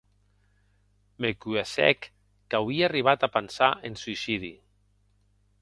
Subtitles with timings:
[1.25, 1.99] Me cohessèc
[2.53, 4.53] qu'auie arribat a pensar en suicidi.